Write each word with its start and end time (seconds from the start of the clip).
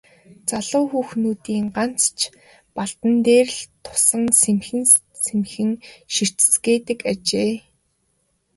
Залуу 0.49 0.85
хүүхнүүдийн 0.91 1.65
харц 1.75 2.01
ч 2.17 2.19
Балдан 2.75 3.15
дээр 3.27 3.47
л 3.57 3.61
тусан 3.83 4.23
сэмхэн 4.41 4.83
сэмхэн 5.25 5.71
ширтэцгээдэг 6.13 6.99
ажээ. 7.11 7.51